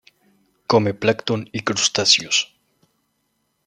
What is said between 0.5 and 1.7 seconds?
Come plancton y